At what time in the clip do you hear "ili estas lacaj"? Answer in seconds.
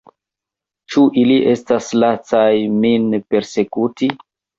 1.23-2.47